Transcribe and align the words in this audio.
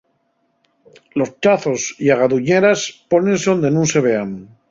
Los 1.17 1.29
ḷḷazos 1.35 1.83
ya 2.07 2.13
gaduñeras 2.19 2.81
pónense 3.09 3.47
onde 3.53 3.69
nun 3.71 3.87
se 3.93 3.99
vean. 4.05 4.31